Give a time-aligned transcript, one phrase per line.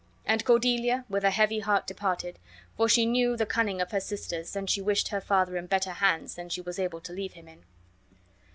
[0.25, 2.39] And Cordelia with a heavy heart departed,
[2.75, 5.91] for she knew the cunning of her sisters and she wished her father in better
[5.91, 7.61] hands than she was about to leave him in.